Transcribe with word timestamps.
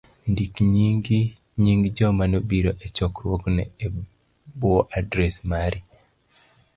ndik 0.31 0.53
nying 1.63 1.83
joma 1.97 2.23
nobiro 2.31 2.71
e 2.85 2.87
chokruogno 2.95 3.63
e 3.85 3.87
bwo 4.57 4.75
adres 4.99 5.35
mari. 5.49 5.79